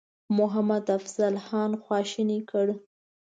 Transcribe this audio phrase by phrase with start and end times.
[0.37, 2.67] محمدافضل خان خواشینی کړ.